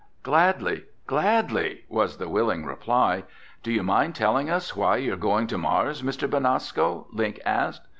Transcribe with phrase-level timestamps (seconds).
[0.23, 3.23] "Gladly, gladly," was the willing reply.
[3.61, 6.27] "Do you mind telling us why you're going to Mars, Mr.
[6.27, 7.85] Benasco?" Link asked.